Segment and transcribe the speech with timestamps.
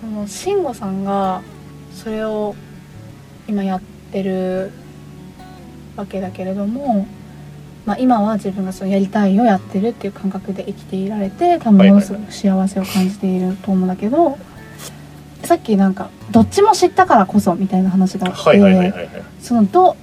[0.00, 1.42] その慎吾さんが
[1.92, 2.54] それを
[3.48, 4.70] 今やってる
[5.96, 7.06] わけだけれども、
[7.84, 14.38] まあ、今は自分がそのやりたいをやってるっていう感覚で生きていられて多分ものすごく幸せを感じていると思うんだけど、
[15.42, 18.38] さっきなんかどっちも知ったからこそみたいな話があって、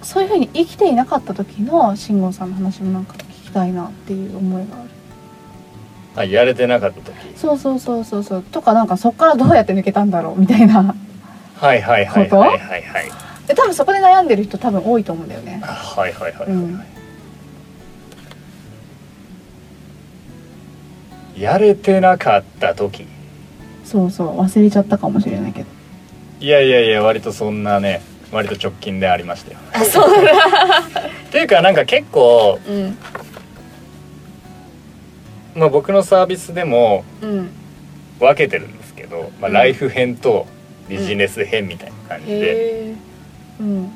[0.01, 4.89] そういうふうに生きていなかった時の慎吾さんの話もなんか聞きたいなっていう思いがある。
[6.15, 7.15] あやれてなかった時。
[7.35, 8.43] そうそうそうそうそう。
[8.43, 10.95] とかなんかそっからどうやって抜けたんだろうみたいな
[11.55, 13.11] はいはいはいはいはいはい。
[13.47, 15.61] で多分そこで悩んでる人多分多いと思うんだよね。
[15.63, 16.81] はいはいはいはい、うん
[21.37, 23.05] やれてなかった時。
[23.83, 25.67] そうそう忘れちゃったかもしれないけど。
[26.39, 29.59] いやいやいや割とそんなね割と直近でありましたよ。
[29.73, 30.31] あそうだ。
[31.27, 32.97] っていうかなんか結構、うん
[35.55, 37.49] まあ、僕のサービスでもうん。
[38.19, 39.53] 分けてるんですけど、まあ、うん。
[39.53, 40.47] ライフ編と
[40.87, 42.93] ビジネス編みたいな感じで。
[43.59, 43.91] うん。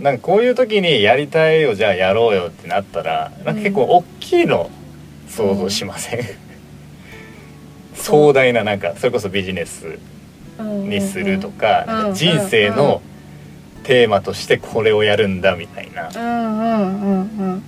[0.00, 4.70] なんかこういう時にやりたいよじゃあやろうよってなったらなんか結構大きいの
[5.26, 6.20] 想像しません、
[7.94, 9.98] 壮大ななんかそれこそビジネス
[10.58, 10.90] うん。
[10.90, 13.00] にするとか、か人生の
[13.84, 17.62] テーマとしてこれをやるんだみたいな、うんうんうんうん。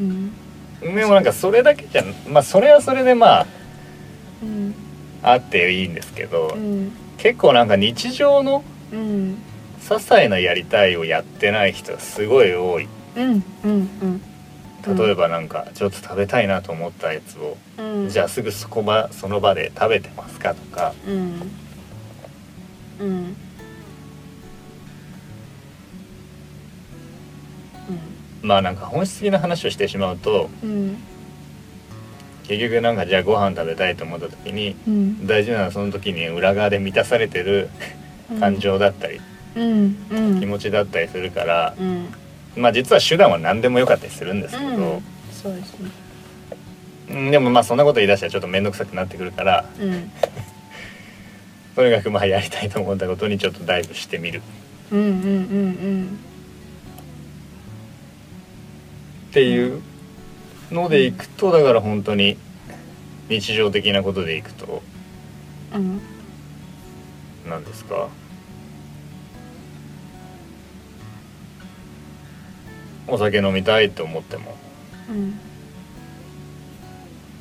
[0.00, 0.32] うん
[0.80, 3.46] でもなんかそれだけじゃまあそれはそれでまあ
[4.42, 4.74] うん
[5.22, 8.62] あっていいんですけど、うん結構なんか日常の
[8.92, 9.42] うん
[9.80, 12.86] 些細なやりたいをやってない人がすごい多い。
[13.16, 14.22] うんうん
[14.86, 20.94] 例えばなんかちょっと食べたいなと思ったやつを、うんじゃあすぐそこ場その場で食べてますかとか。
[21.06, 21.50] うん
[23.00, 23.36] うん
[28.42, 30.96] まあなんか本質的な話をしてしまうとうん。
[32.46, 35.26] 結局なんかじゃあご飯食べたいと思った時にうん。
[35.26, 37.68] 大事なのはその時に裏側で満たされてる
[38.40, 39.20] 感情だったり、
[39.56, 39.96] うん。
[40.10, 40.40] うん。
[40.40, 42.08] 気持ちだったりするから、うん。
[42.56, 45.02] まあ実は手段は何でもよかったりするんですけど、うん。
[45.32, 45.90] そうですね。
[47.10, 50.10] うんでもまあそんなこと言い出したらちょっと面倒くさくなってくるからうん。
[51.74, 54.42] とにかくまあやりたいと思ったことにちょっとダイブしてみる。
[54.90, 56.18] うんうんうん
[59.38, 59.80] っていう
[60.72, 62.36] のでいくとだから本当に
[63.28, 64.82] 日常的なことでいくと
[65.72, 66.00] うんうん
[67.48, 68.08] 何ですか？
[73.06, 74.56] お酒飲みたいと思っても
[75.08, 75.38] うん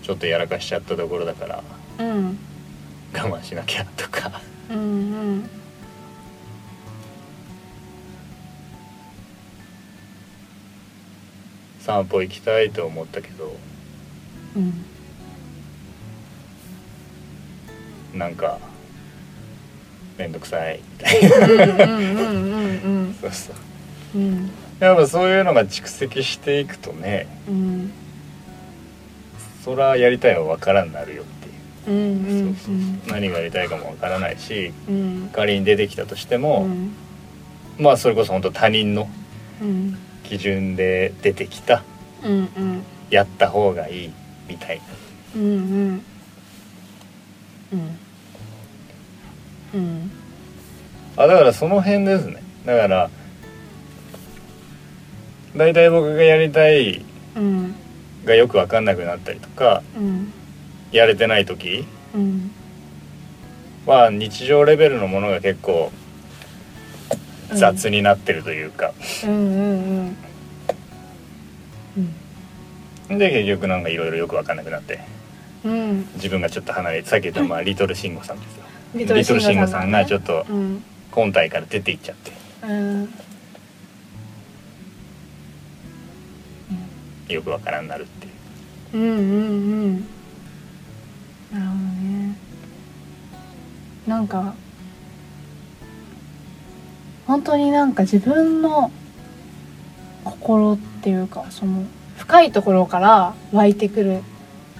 [0.03, 1.63] ちょっとやらかしちゃったところだから
[2.00, 2.38] うん。
[3.13, 4.40] 我慢しなきゃとか。
[4.69, 5.50] うん
[11.88, 13.56] 散歩行きたいと思ったけど
[14.58, 14.84] うん。
[18.20, 18.59] なんか
[20.18, 20.81] 面倒くさい。
[20.81, 21.38] みたいな
[24.80, 27.92] やっぱそういうのが蓄積していくとねうん。
[29.64, 31.25] そらやりたいは分からんなるよっ
[31.86, 32.58] ていう。
[33.08, 35.30] 何がやりたいかも分からないしうん。
[35.31, 36.92] 仮に出てきたとしてうも、ん。
[37.80, 39.08] まあそれこそ本当他人の
[39.62, 41.84] うん基準で出てきた
[42.24, 42.84] うんうん。
[43.10, 44.14] やった方がいい
[44.50, 44.84] みたいな。
[45.36, 46.02] うんうん。
[47.74, 48.00] うん。
[49.74, 50.12] うん。
[51.16, 52.44] あだからその辺ですね。
[52.66, 53.10] だから
[55.56, 57.04] 大体僕がやりたい
[57.36, 57.75] うん
[58.25, 60.34] がよく分かんなくなったりとかうん。
[60.92, 62.51] やれてない時うん。
[63.86, 65.92] は日常レベルのものが結構
[67.54, 70.18] 雑になってるというか、うんうん
[73.10, 73.18] うん。
[73.18, 75.00] で結局なんかいろいろよく分かんなくなって。
[75.64, 78.64] うん自分がちょっと離れてさっき言ったまあリトルシンゴさんですよ。
[78.94, 80.46] リリトルシンゴさんがちょっと
[81.12, 82.32] 本体から出ていっちゃって。
[82.64, 83.10] うん。
[87.28, 88.30] よく分からんなるってい
[88.94, 88.98] う。
[88.98, 90.08] うんうんうん。
[91.52, 92.36] なるほどね。
[94.06, 94.56] なんか
[97.27, 98.91] 本当になんか自分の
[100.24, 101.83] 心っていうかその
[102.18, 104.21] 深いところから湧いてくる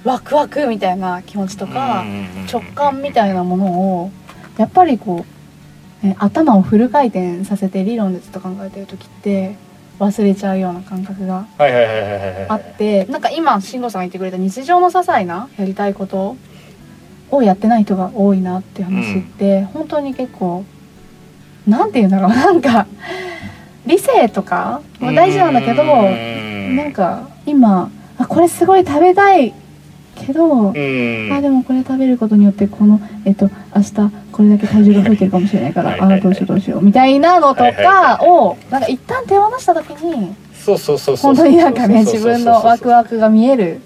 [0.04, 4.12] ワクワクみたいな気持ちとかうんうんうんうん直感みたいなものを
[4.58, 5.26] やっぱりこ
[6.04, 9.58] う、ね、頭をフル回転させて理論でずっと考えてる時って
[10.00, 16.38] 忘れちゃうような感覚があってなんか今慎吾さんが言ってくれた日常の些細なやりたいこと
[17.32, 20.64] をやってない人が多いなっていう話って、本当に結構
[21.68, 22.30] なんて言うんだろう。
[22.30, 22.88] なんか
[23.86, 26.76] 理性とかも大事なんだけどうん。
[26.76, 29.54] なんか今あこれすごい食べたい
[30.16, 31.30] けど、うん。
[31.32, 33.94] あでもこれ食べることによってこのえっと明日
[34.32, 41.36] これだけ体重が増えてるかもしれないからあどうしようどうしようみたいなのとかをなんか一旦手放した時にそうそうそうそう。
[41.36, 43.82] 本当になんかね自分のワクワクが見える。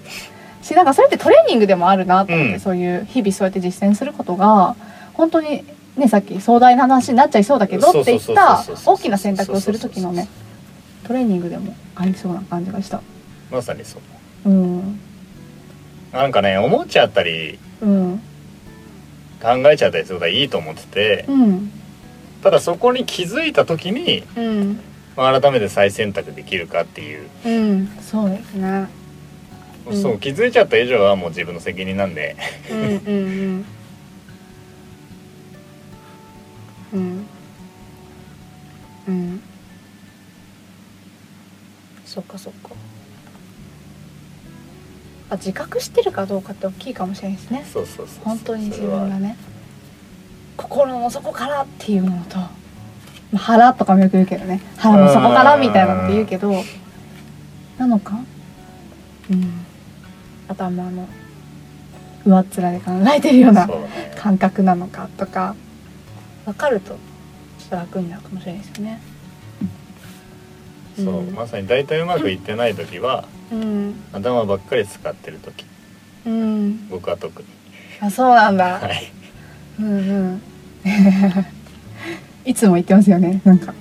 [0.62, 2.60] しなんかそれってトレーニングでもあるなと思って、うん。
[2.60, 4.76] そういう日々そうやって実践することが
[5.12, 5.64] 本当に
[5.96, 10.28] ねさっき壮大な話になっちゃいそうだけどって言った大きな選択をする時のね
[11.04, 13.02] トレーニングでもありそうな感じがした。
[13.50, 13.98] まさにそ
[14.44, 14.50] う。
[14.50, 15.00] うん。
[16.12, 18.22] なんかね思っちゃったりうん。
[19.42, 21.70] 考えちゃったりすることはいいと思っててうん。
[22.42, 24.80] ただそこに気づいた時に、うん。
[25.16, 27.88] まあ、改めて再選択できるかっていう、うん。
[28.00, 28.88] そうですね。
[29.86, 30.02] うん。
[30.02, 32.36] そう気づいちゃった以上はもう自分の責任なんで。
[32.70, 33.10] うんうんう
[33.58, 33.64] ん
[36.92, 37.26] うん。
[39.08, 39.42] うん。
[42.04, 42.70] そっかそっか。
[45.30, 47.64] あ自覚してるかどうかって大きいかもしれないですね。
[47.72, 49.36] そうそうそう本当に自分がね。
[50.56, 52.50] 心の底からっていうのとま
[53.34, 54.60] あ腹とかもよく言うけどね。
[54.76, 56.52] 腹の底からみたいなのって言うけど
[57.78, 58.20] なのか？
[59.30, 59.64] うん。
[60.48, 61.08] 頭の
[62.26, 63.66] 上っ面で考えてるような
[64.16, 65.56] 感覚なのかとか
[66.44, 69.00] 分かるとちょっと楽になるかもしれないですよね。
[70.96, 75.66] そう、うんまさに大体うまくいってない時はうん、頭ばっかり使ってる時
[76.26, 77.48] うん、僕は特に
[78.00, 78.78] あそうなんだ。
[78.80, 79.12] はい
[79.78, 80.42] うんうん。
[82.44, 83.40] いつも言ってますよね。
[83.44, 83.74] なんか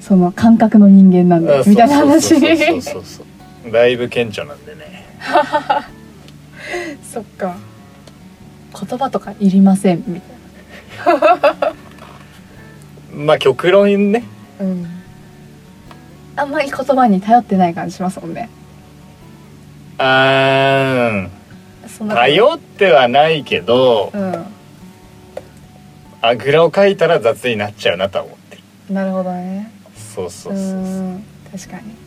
[0.00, 2.28] その感覚の人間なんあでみたいな話。
[2.28, 3.24] そうそうそうそうそ
[3.68, 5.04] うだいぶ顕著なんでね
[7.12, 7.56] そっか。
[8.88, 10.32] 言葉とかいりませんみた
[11.12, 11.53] い
[13.14, 14.24] まあ極論ね
[14.58, 14.66] な。
[14.66, 14.86] うん。
[16.36, 18.50] あんまり言葉に頼ってない感じしますもんね。
[19.98, 24.46] あーそんな頼ってはないけどうん。
[26.20, 29.70] あぐらをかいたら雑になっちゃうなとは思ってるなるほどね。
[29.94, 31.24] そうそううそうそう、ん。
[31.52, 32.04] 確かに。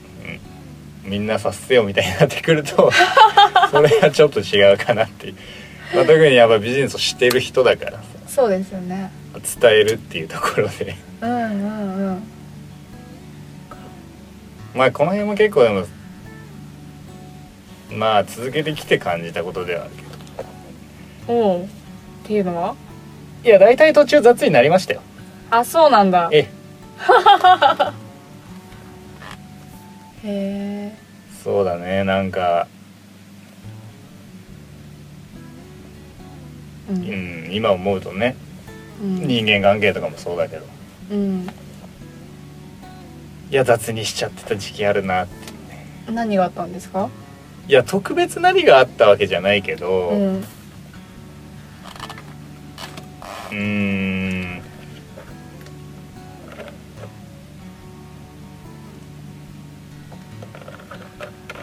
[1.08, 2.92] みんなさせよみたいになってくると
[3.72, 5.36] それはちょっと違うかなっていう、
[5.96, 8.00] まあ、特にやっぱビジネスをしてる人だからさ
[8.38, 9.12] そうですよね。
[9.34, 10.96] 伝えるっていうところで。
[11.22, 12.24] うんうんうん。
[14.76, 15.88] まあこの辺も結構でも
[17.92, 20.04] まあ続けてきて感じたことではあるけ
[21.34, 21.34] ど。
[21.34, 21.64] おう。
[21.64, 21.68] っ
[22.26, 22.76] ていうのは？
[23.44, 25.02] いや大体途中雑になりましたよ。
[25.50, 26.30] あそうなんだ。
[26.32, 26.48] へえ。
[30.24, 30.96] え。
[31.44, 32.04] そうだね。
[32.04, 32.68] なんか、
[36.90, 38.36] ううんん、今思うとね。
[39.02, 39.28] うん。
[39.28, 40.66] 人間関係とかもそうだけど。
[41.12, 41.48] うん。
[43.50, 47.10] いや雑にしちゃってた時期あるなって何があったんですか？
[47.68, 50.10] いや特別何があったわけじゃないけど。
[53.52, 54.62] うん。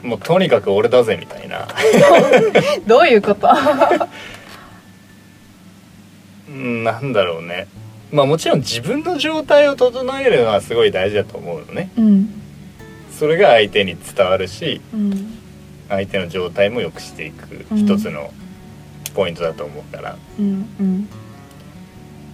[0.03, 1.67] もうとにかく俺だぜみたいな。
[2.87, 3.49] どういうこと？
[3.49, 3.55] う ん
[6.55, 7.67] なんだろうね。
[8.13, 11.91] まあもちろん自分の状態を整えるのはすごい大事だと思うのね。
[11.97, 12.43] うん。
[13.11, 15.39] それが相手に伝わるしうん。
[15.89, 17.79] 相手の状態も良くしていくうん。
[17.79, 18.33] 一つの
[19.15, 21.09] ポイントだと思うから、うんうん。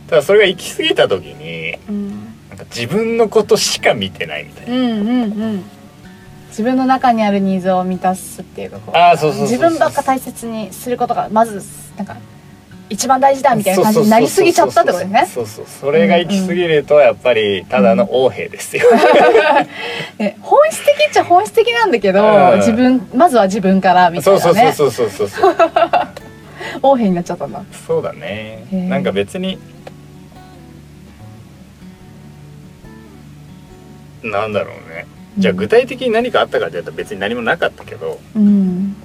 [0.08, 2.08] ただそれが行き過ぎた時にうん。
[2.50, 4.74] なんか自分のことしか見てないみたいな。
[4.74, 5.64] うんうんうん。
[6.48, 9.26] 自分の中にあるニーズを満たすっていうかこう。
[9.42, 11.62] 自分ばっか大切にすることがまず
[11.96, 12.16] なんか
[12.90, 15.64] 一番大事だみたいな感じになりすぎちゃったってことですねそうそう。
[15.66, 18.82] それが行き過ぎるとやっぱりただの横兵ですよ、
[20.18, 22.58] ね本質的っちゃ本質的なんだけど、うん。
[22.58, 24.72] 自分まずは自分からみたそいうなね。
[24.72, 25.56] そうそうそうそうそう
[26.82, 27.62] 横柄になっちゃったんだ。
[27.86, 28.66] そうだね。
[28.72, 29.58] なんか別に
[34.22, 35.06] なんだろうね。
[35.38, 38.96] じゃあ具体的に何かあったかっていうと別に何もなかったけどうん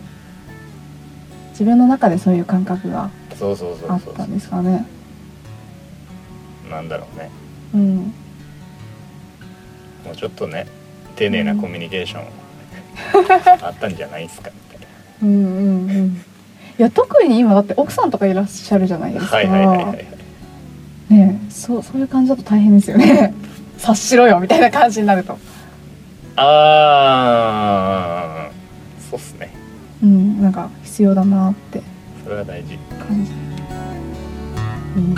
[1.55, 3.09] 自分の中でそういう感覚が
[3.39, 4.85] そうそうそうあったんですかね。
[6.69, 7.29] なんだろうね。
[7.73, 7.95] うん。
[7.95, 8.11] も
[10.11, 10.67] うちょっとね
[11.15, 12.25] 丁寧なコミュニケーション
[13.63, 14.87] あったんじゃないですかみたいな。
[15.23, 16.21] うんうんうん。
[16.77, 20.05] いや特に今だって奥さんとかいらっしゃるじゃないですか、はいはいはいはい。
[21.09, 23.33] ねえそうそういう感じだと大変ですよね。
[23.79, 25.37] 察しろよみたいな感じになると。
[26.35, 28.55] あー
[29.09, 29.53] そうっすね。
[30.03, 31.81] うんなんか必要だなって。
[32.23, 32.77] それは大事。
[32.77, 33.31] 感じ
[34.95, 35.15] うん。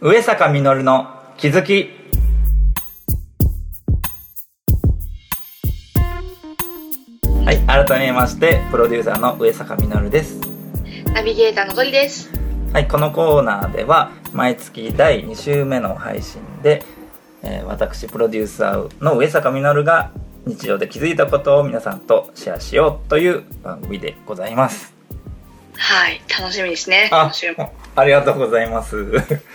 [0.00, 1.90] 上坂実の気づき。
[7.44, 10.40] はい改めましてプロデューサーの上坂実です。
[11.14, 12.43] ナビゲーターの鳥です
[12.74, 16.82] はいこのコーナーでは毎月第2週目の配信で、
[17.44, 20.10] えー私プロデューサーの上坂実が
[20.44, 24.92] 日常で気づいたことを皆さんとシェアしようという番組でございます
[25.76, 27.30] はい楽しみですねあ
[27.94, 28.96] ありがとうございます。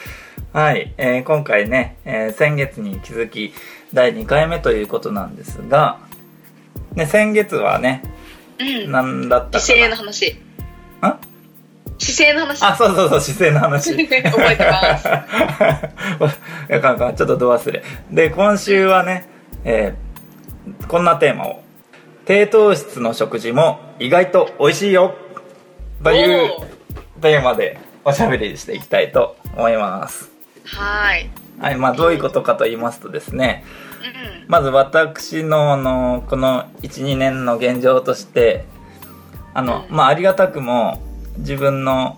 [0.53, 3.53] はい、えー今回ね、えー先月に気づき
[3.93, 5.99] 第2回目ということなんですが、
[6.93, 8.01] ね、先月はね、
[8.59, 9.97] うん何だったか姿勢のな。
[9.97, 10.37] 話
[12.23, 13.91] 勢の話あ、そうそうそう、姿勢の話。
[13.97, 15.07] 覚えてます
[16.69, 17.83] やかんかんちょっとど忘れ。
[18.11, 19.27] で、今週はね、
[19.63, 20.09] えー
[20.87, 21.63] こんなテーマを。
[22.25, 25.15] 低糖質の食事も意外と美味しいよ
[26.03, 26.51] という
[27.21, 30.29] テーマでおしゃべりしていきたいと思います。
[30.65, 33.65] はいはい、まあどういうことかと言いますとですね、
[34.01, 38.65] うんまず私のあのこの12年の現状として
[39.53, 41.01] あの、うんまあありがたくも
[41.39, 42.17] 自分の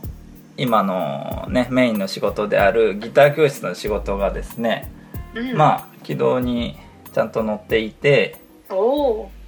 [0.57, 4.91] 今のねメインの仕事であるギター教室の仕事がですね、
[5.33, 5.57] うん。
[5.57, 6.77] まあ軌道に
[7.13, 8.37] ちゃんと乗っていて、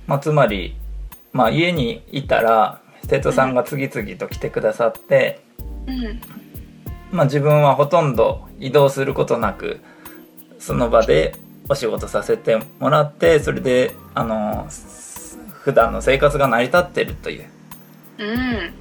[0.08, 0.76] まあ、つまり、
[1.32, 5.42] まあ、家にいたら生徒さんが次々と来てくださって、
[5.88, 6.22] うん。
[7.12, 9.80] まあ、自分はほとんど移動することなく
[10.58, 11.36] その場で
[11.70, 17.53] お仕事させてもらってそれであのす普段の生活が成り立ってるといううん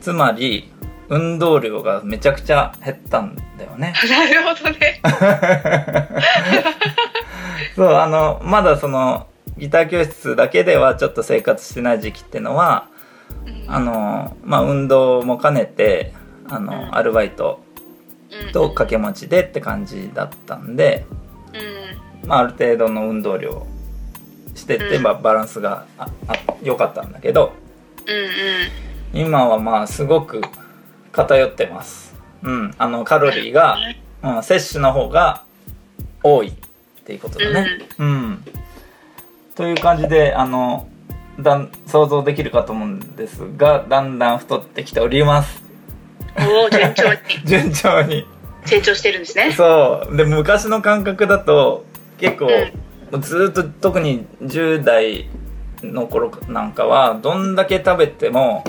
[0.00, 0.70] つまり
[1.08, 3.92] 運動量がめちゃくちゃ減ったんだよね。
[4.08, 5.00] なるほどね。
[7.76, 9.26] そうあのまだその
[9.58, 12.86] ギター教室だけではちょっと生活してない時期ってのは
[13.68, 16.12] あのまあ運動も兼ねて
[16.48, 16.66] あうん。
[16.66, 17.60] のアルバイト
[18.52, 21.04] と掛け持ちでって感じだったんで、
[22.22, 22.28] うん。
[22.28, 23.66] まあ、ある程度の運動量
[24.54, 25.02] してて、うん。
[25.02, 25.84] まあ、バランスが
[26.62, 27.52] 良かったんだけど
[28.06, 28.28] うんうん
[29.12, 30.40] 今はまあすごく
[31.12, 32.14] 偏ってます。
[32.42, 33.78] うんあのカロリーが、
[34.22, 35.44] うん、摂取の方が
[36.22, 36.52] 多いっ
[37.04, 37.66] ていうことだね。
[37.98, 38.44] うん、
[39.54, 40.88] という感じであの
[41.38, 45.62] だん想像できるかと思うんですがだんだん太ってきております。
[46.38, 47.18] おお順調に。
[47.44, 48.26] 順調に。
[48.64, 49.52] 成長してるんですね。
[49.52, 50.16] そう。
[50.16, 51.84] で昔の感覚だと
[52.18, 52.46] 結構、
[53.10, 55.28] もうずっと特に10代
[55.82, 58.64] の頃なんかはどんだけ食べても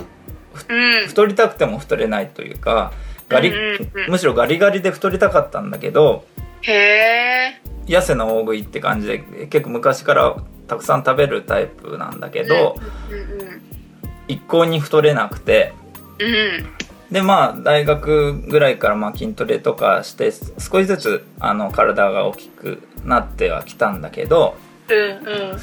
[0.69, 1.07] うん。
[1.07, 2.93] 太りたくても太れないというか
[3.29, 4.11] ガリ、うんうんうん。
[4.11, 6.25] むしろガリガリで太りたかったんだけど
[6.61, 10.35] へえ痩せの大食いって感じで結構昔から
[10.67, 12.77] たくさん食べるタイプなんだけど、
[13.09, 13.61] うんうん。
[14.27, 15.73] 一向に太れなくて
[16.19, 16.65] うん。
[17.11, 24.55] でまあ大学ぐらいからまあ筋トレとかして少しずつあの体が大きくなってはきたんだけど
[24.89, 25.59] うんうん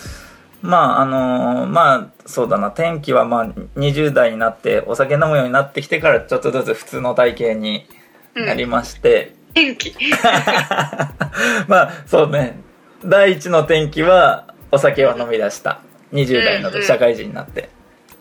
[0.63, 2.71] まああのまあそうだな。
[2.71, 7.87] 天気はまあ20代になってお酒飲むようになってきてからちょっとずつ普通の体型に
[8.35, 9.95] なりまして、天気。
[11.67, 12.61] まあそうね。
[13.05, 15.81] 第一の転機はお酒を飲み出した。
[16.13, 17.71] 20代の社会人になって、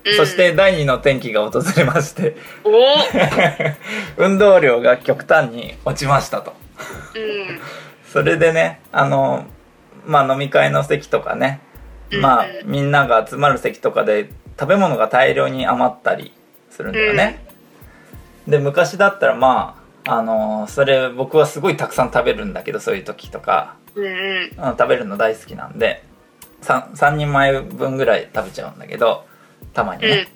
[0.05, 0.15] うん。
[0.15, 2.37] そして第二の転機が訪れまして。
[4.17, 6.53] 運動量が極端に落ちましたと。
[7.15, 7.59] うん。
[8.11, 9.45] それでねあの
[10.05, 11.61] まあ飲み会の席とかね
[12.21, 16.33] まあうんみんなが集まる席とかで食べ物が大量に余ったり
[16.69, 17.45] するんだよね、
[18.47, 23.75] で昔だったらまああのそれ僕はすごいたくさん食べるんだけどそういう時とか。
[23.95, 24.11] うんうん。
[24.11, 26.03] うん食べるの大好きなんで
[26.61, 29.25] 3, 3人前分ぐらい食べちゃうんだけど
[29.73, 30.27] たまにね、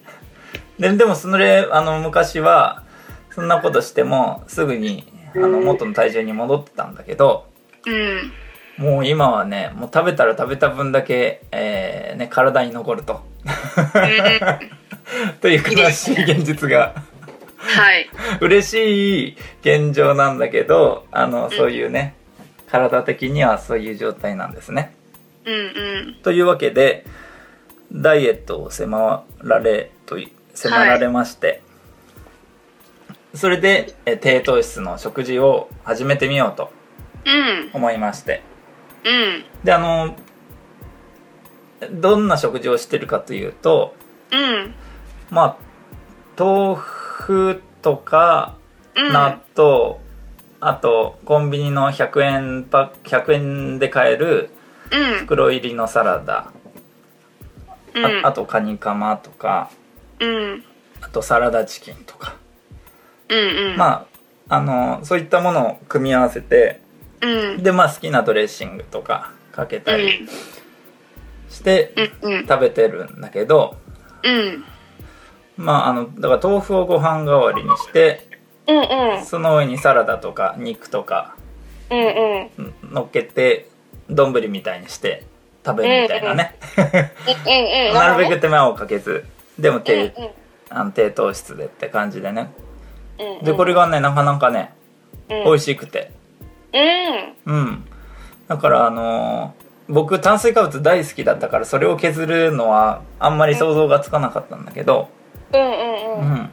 [0.80, 2.84] ででもそれあの昔は
[3.32, 7.48] そんなことしてもすぐにあの元の体重に戻ってたんだけど
[7.86, 8.32] うん
[8.78, 13.22] もう今はねもう食べたら食べた分だけ、えーね、体に残ると。
[15.42, 16.96] という悲しい現実が。
[17.58, 18.10] はい。
[18.42, 22.16] 嬉しい現状なんだけどあのそういうね
[22.68, 24.96] 体的にはそういう状態なんですね。
[25.46, 25.58] うんう
[26.12, 26.16] ん。
[26.24, 27.06] というわけで
[27.92, 31.62] ダイエットを迫られとい迫られまして、
[33.36, 36.72] それでえ低糖質の食事を始めてみようと
[37.26, 37.70] うん。
[37.74, 38.42] 思いまして。
[38.48, 38.53] うん
[39.64, 40.16] であの
[41.92, 43.96] どんな食事をしてるかというと
[44.32, 44.74] うん。
[45.30, 45.58] まあ
[46.38, 48.56] 豆腐とか
[48.96, 49.14] うん。
[49.14, 49.98] 納豆、
[50.60, 54.50] あとコンビニの100円パ100円で買える
[54.92, 55.20] うん。
[55.20, 56.52] 袋入りのサラダ、
[57.94, 58.06] うん。
[58.06, 59.72] ああとカニカマとか
[60.20, 60.64] うん。
[61.02, 62.36] あとサラダチキンとか、
[63.30, 63.38] うん
[63.72, 63.78] うん。
[63.78, 64.08] ま
[64.50, 66.80] ああのそういったものを組み合わせて
[67.24, 67.64] うん。
[67.64, 70.28] でまあ好きなドレッシングとかかけたり
[71.50, 71.94] して
[72.48, 73.78] 食べてるんだけど、
[74.24, 74.64] うん。
[75.58, 78.28] まああのだから豆腐をご飯代わりにして
[78.68, 78.78] うん
[79.18, 79.26] うん。
[79.26, 81.36] その上にサラダとか肉とか
[81.90, 82.74] うんうん。
[82.92, 83.70] 乗っけて
[84.10, 85.26] 丼みたいにして
[85.66, 86.56] 食べるみたいなね、
[87.94, 89.24] なるべく手間をかけず
[89.58, 90.30] でも低,、うん
[90.70, 92.52] あの低糖質でって感じでね。
[93.20, 93.46] うん。
[93.46, 94.74] でこれがねなかなかね
[95.30, 95.44] うん。
[95.46, 96.12] 美味しくて
[96.74, 97.54] うん。
[97.54, 97.86] うん。
[98.48, 105.10] だからあのー僕炭水化物大好きだったからそれを削るのはあんまり想像がつかなかったんだけど、
[105.54, 106.34] うんうんううん。
[106.36, 106.50] ん、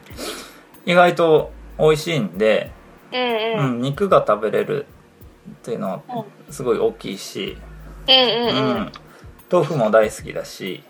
[0.85, 2.71] 意外と美味しいんで、
[3.13, 4.85] うんううんん、肉が食べれる
[5.49, 6.01] っていうのは
[6.49, 7.57] うすごい大きいし、
[8.07, 8.75] うんうん。
[8.75, 8.91] うん。
[9.49, 10.83] 豆腐も大好きだし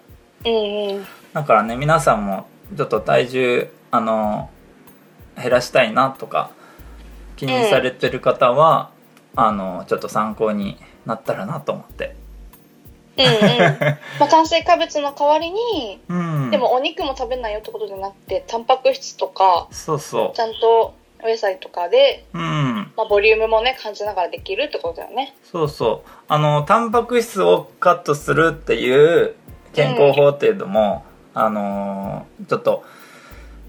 [0.44, 1.06] うんうん。
[1.34, 4.50] だからね皆さんもちょっと体重あの
[5.40, 6.50] 減らしたいなとか
[7.36, 8.90] 気にされてる方は、
[9.36, 12.16] あのちょっと参考になったらなと思って。
[13.18, 13.30] うんうん。
[14.20, 16.52] まあ炭水化物の代わりにうん。
[16.52, 22.92] でもお肉も食べないよってことじゃなくてタンパク質とかそうそちゃんとお野菜とかで、ううん。
[22.98, 25.36] まあ、ボリュームもね感じながらできるってことだよね。
[25.44, 26.10] そうそう。
[26.28, 29.36] あのタンパク質をカットするっていう
[29.74, 32.84] 健康法っていうのも、あのーちょっと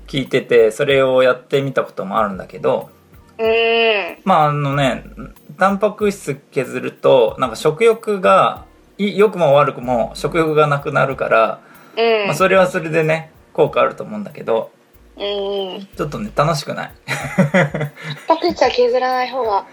[0.06, 2.90] 聞いててそれをやってみたこともあるんだけど
[3.42, 4.18] うん。
[4.24, 5.04] まああのね
[5.58, 8.64] タンパク質削るとなんか食欲が
[8.98, 11.60] い良くも悪くも食欲がなくなるから、
[11.96, 12.26] うん。
[12.26, 14.70] まあ、それはそれでね効果あると思うんだけど
[15.16, 15.74] うん。
[15.74, 16.92] うんちょっとね楽しくない。
[17.06, 17.14] タ
[18.34, 19.64] ンパク質は削らない方が。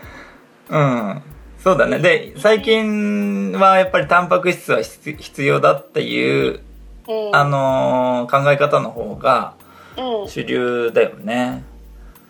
[0.69, 1.21] うん。
[1.59, 1.99] そうだね。
[1.99, 6.61] で最近はやっぱりタンパク質は必必要だっていう、
[7.07, 7.35] うん。
[7.35, 9.53] あのー考え方の方が
[9.97, 10.27] うん。
[10.29, 11.63] 主流だよね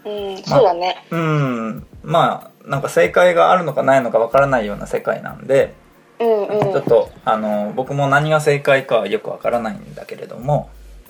[0.09, 1.05] うんそうだね。
[1.11, 1.87] うん。
[2.03, 5.73] まあなんか正解があるのかないのかわからないような世界なんで、
[6.19, 6.59] うんうん。
[6.59, 10.69] ちょっとあの僕も何が正解かはよくわからないんだけれども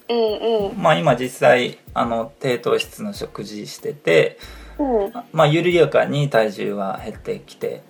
[0.10, 0.78] うんうん。
[0.82, 4.38] まあ今実際あの低糖質の食事してて
[4.78, 5.14] うん。
[5.32, 7.82] まあ緩やかに体重は減ってきて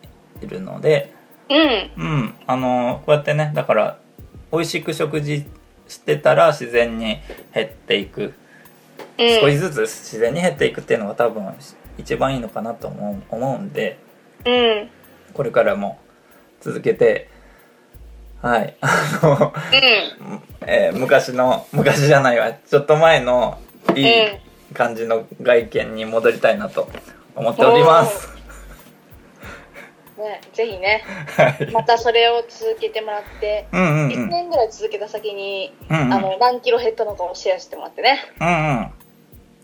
[0.41, 1.13] いるので
[1.49, 2.03] うん。
[2.03, 2.33] うん。
[2.47, 3.97] あのこうやってねだから
[4.51, 5.45] 美味しく食事
[5.87, 7.19] してたら自然に
[7.53, 8.33] 減っていくうん
[9.41, 11.43] 少しずつ自然に減っていくっていうのが多分
[11.97, 13.97] 一番いいのかなと思う思うんで
[14.45, 14.89] うん
[15.33, 15.99] これからも
[16.61, 17.29] 続けて
[18.41, 23.57] はい あのうんえー昔の昔じゃないわちょっと前の
[23.95, 24.13] いい
[24.73, 26.87] 感じの外見に戻りたいなと
[27.35, 28.29] 思っております。
[30.17, 31.03] ねぜひね
[31.37, 31.71] はい。
[31.71, 34.11] またそれを続けてもらってうんうんうん。
[34.11, 36.13] う1ん年ぐらい続けた先にうん。
[36.13, 38.51] あの何キロ減ったのかをシェアしてもらってねうんう
[38.81, 38.91] ん。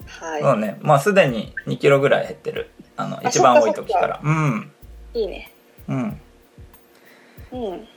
[0.07, 0.77] はいそうね。
[0.81, 2.71] まあすでに2キロぐらい減ってる。
[2.97, 4.19] あの、一番多い時から。
[4.23, 4.71] うん。
[5.13, 5.51] いいね
[5.87, 6.21] うん。
[7.51, 7.87] うん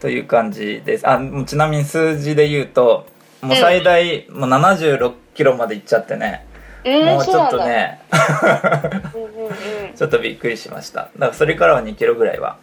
[0.00, 1.08] という感じです。
[1.08, 3.06] あ、ちなみに数字で言うと、
[3.42, 6.46] もう最大、もう76キロまでいっちゃってね。
[6.84, 8.00] うんもうちょっとね、
[9.14, 11.10] うんうんちょっとびっくりしました。
[11.16, 12.56] だからそれからは2キロぐらいは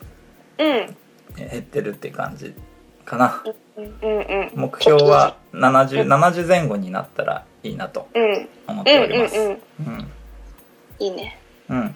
[0.58, 0.96] うん
[1.36, 2.56] 減ってるって感じ
[3.04, 3.44] かな。
[3.78, 9.38] うんうんうん目標は70、70前後になったらいいなとうんうん思っております。
[9.38, 10.12] うんうんうん。
[11.00, 11.96] いいねうん。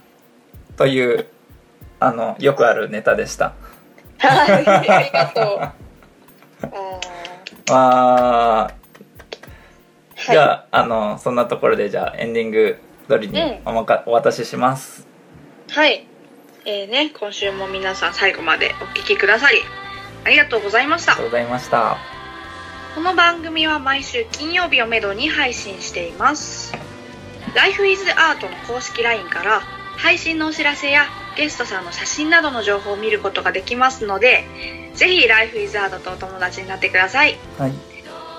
[0.76, 1.28] という、
[2.00, 3.54] あの、よくあるネタでした。
[4.18, 5.72] はい ありがとう
[7.72, 12.78] あーわー、はいじゃあ、あの、そんなところで、じゃあ、エンディング
[13.08, 15.08] 通りにうんおまか、お渡しします。
[15.72, 16.06] はい。
[16.66, 19.60] えーね、今週も皆さん最後までお聞きくださり、
[20.26, 21.28] ありがとうございましたありがと。
[21.28, 22.19] うございました。
[22.96, 26.74] この番組は毎週金曜日をめどに配信しています。
[27.56, 29.62] Life is Art の公式 LINE から
[29.98, 31.06] 配信のお知らせや
[31.38, 34.44] ゲストさんの写真などの情報を見ることができますので、
[34.96, 37.38] ぜひ Life is Art とお友達になってください。
[37.60, 37.74] はい。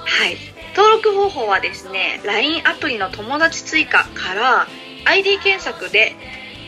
[0.04, 0.36] はい。
[0.76, 4.66] 登録方法はですね、LINE アプリの友達追加から
[5.04, 6.16] ID 検索で、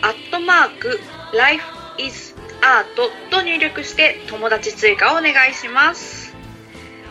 [0.02, 1.00] アットマーク、
[1.36, 1.64] Life
[1.98, 6.32] is Art と入力して友達追加をお願いします。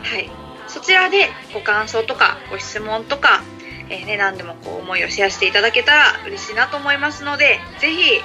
[0.02, 0.41] はい。
[0.72, 3.42] そちらでご感想とかご質問とか、
[3.88, 8.20] えーね、何でもこう思いをシェアしていただけたら嬉しいなと思いますので、ぜひ、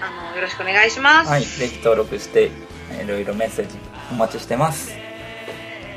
[0.00, 1.30] あの、よろしくお願いします。
[1.30, 1.42] はい。
[1.42, 2.50] ぜひ登録して
[2.98, 3.78] いろいろメッセージ
[4.10, 4.92] お待ちしてます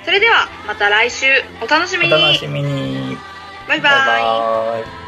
[0.05, 1.25] それではまた来週
[1.61, 3.17] お楽しみにお楽しみに
[3.67, 5.02] バイバイバイバイ